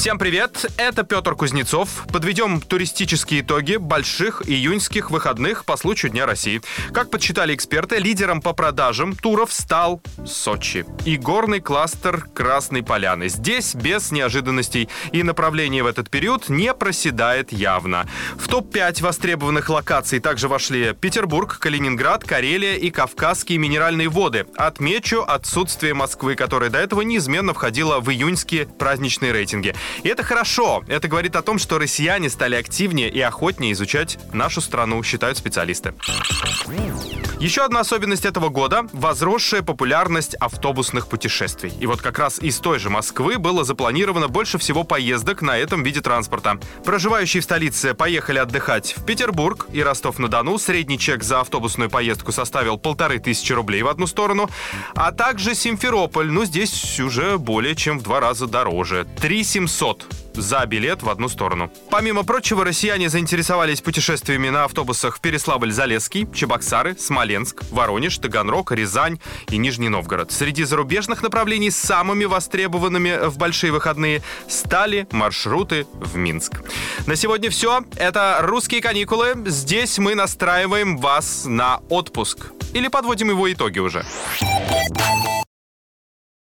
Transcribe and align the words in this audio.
Всем 0.00 0.18
привет, 0.18 0.64
это 0.78 1.02
Петр 1.02 1.34
Кузнецов. 1.34 2.06
Подведем 2.10 2.62
туристические 2.62 3.42
итоги 3.42 3.76
больших 3.76 4.40
июньских 4.48 5.10
выходных 5.10 5.66
по 5.66 5.76
случаю 5.76 6.10
Дня 6.10 6.24
России. 6.24 6.62
Как 6.94 7.10
подсчитали 7.10 7.54
эксперты, 7.54 7.98
лидером 7.98 8.40
по 8.40 8.54
продажам 8.54 9.14
туров 9.14 9.52
стал 9.52 10.00
Сочи 10.24 10.86
и 11.04 11.18
горный 11.18 11.60
кластер 11.60 12.26
Красной 12.34 12.82
Поляны. 12.82 13.28
Здесь 13.28 13.74
без 13.74 14.10
неожиданностей 14.10 14.88
и 15.12 15.22
направление 15.22 15.82
в 15.82 15.86
этот 15.86 16.08
период 16.08 16.48
не 16.48 16.72
проседает 16.72 17.52
явно. 17.52 18.08
В 18.38 18.48
топ-5 18.48 19.02
востребованных 19.02 19.68
локаций 19.68 20.18
также 20.18 20.48
вошли 20.48 20.94
Петербург, 20.98 21.58
Калининград, 21.58 22.24
Карелия 22.24 22.76
и 22.76 22.88
Кавказские 22.88 23.58
минеральные 23.58 24.08
воды. 24.08 24.46
Отмечу 24.56 25.20
отсутствие 25.20 25.92
Москвы, 25.92 26.36
которая 26.36 26.70
до 26.70 26.78
этого 26.78 27.02
неизменно 27.02 27.52
входила 27.52 28.00
в 28.00 28.10
июньские 28.10 28.64
праздничные 28.64 29.32
рейтинги. 29.32 29.74
И 30.02 30.08
это 30.08 30.22
хорошо. 30.22 30.84
Это 30.86 31.08
говорит 31.08 31.36
о 31.36 31.42
том, 31.42 31.58
что 31.58 31.78
россияне 31.78 32.30
стали 32.30 32.54
активнее 32.54 33.08
и 33.08 33.20
охотнее 33.20 33.72
изучать 33.72 34.18
нашу 34.32 34.60
страну, 34.60 35.02
считают 35.02 35.38
специалисты. 35.38 35.94
Еще 37.40 37.62
одна 37.62 37.80
особенность 37.80 38.26
этого 38.26 38.50
года– 38.50 38.86
возросшая 38.92 39.62
популярность 39.62 40.34
автобусных 40.34 41.06
путешествий. 41.06 41.72
И 41.80 41.86
вот 41.86 42.02
как 42.02 42.18
раз 42.18 42.38
из 42.38 42.58
той 42.58 42.78
же 42.78 42.90
Москвы 42.90 43.38
было 43.38 43.64
запланировано 43.64 44.28
больше 44.28 44.58
всего 44.58 44.84
поездок 44.84 45.40
на 45.40 45.56
этом 45.56 45.82
виде 45.82 46.02
транспорта. 46.02 46.60
Проживающие 46.84 47.40
в 47.40 47.44
столице 47.44 47.94
поехали 47.94 48.36
отдыхать 48.36 48.94
в 48.94 49.06
Петербург 49.06 49.68
и 49.72 49.82
Ростов-на-Дону. 49.82 50.58
Средний 50.58 50.98
чек 50.98 51.22
за 51.22 51.40
автобусную 51.40 51.88
поездку 51.88 52.30
составил 52.30 52.76
полторы 52.76 53.18
тысячи 53.18 53.54
рублей 53.54 53.82
в 53.82 53.88
одну 53.88 54.06
сторону. 54.06 54.50
А 54.94 55.10
также 55.10 55.54
Симферополь. 55.54 56.30
Ну, 56.30 56.44
здесь 56.44 57.00
уже 57.00 57.38
более 57.38 57.74
чем 57.74 58.00
в 58.00 58.02
два 58.02 58.20
раза 58.20 58.48
дороже. 58.48 59.06
3 59.18 59.44
700 59.44 60.06
за 60.40 60.64
билет 60.66 61.02
в 61.02 61.08
одну 61.08 61.28
сторону. 61.28 61.70
Помимо 61.90 62.24
прочего, 62.24 62.64
россияне 62.64 63.08
заинтересовались 63.08 63.80
путешествиями 63.80 64.48
на 64.48 64.64
автобусах 64.64 65.16
в 65.16 65.20
Переславль-Залесский, 65.20 66.32
Чебоксары, 66.34 66.96
Смоленск, 66.98 67.62
Воронеж, 67.70 68.18
Таганрог, 68.18 68.72
Рязань 68.72 69.20
и 69.50 69.58
Нижний 69.58 69.88
Новгород. 69.88 70.32
Среди 70.32 70.64
зарубежных 70.64 71.22
направлений 71.22 71.70
самыми 71.70 72.24
востребованными 72.24 73.28
в 73.28 73.38
большие 73.38 73.72
выходные 73.72 74.22
стали 74.48 75.06
маршруты 75.12 75.86
в 75.92 76.16
Минск. 76.16 76.62
На 77.06 77.16
сегодня 77.16 77.50
все. 77.50 77.84
Это 77.96 78.38
«Русские 78.40 78.80
каникулы». 78.80 79.34
Здесь 79.46 79.98
мы 79.98 80.14
настраиваем 80.14 80.96
вас 80.98 81.44
на 81.46 81.80
отпуск. 81.88 82.52
Или 82.72 82.88
подводим 82.88 83.30
его 83.30 83.52
итоги 83.52 83.78
уже. 83.78 84.04